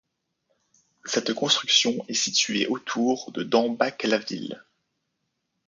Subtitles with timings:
[1.05, 4.63] Cette construction est située autour de Dambach-la-Ville.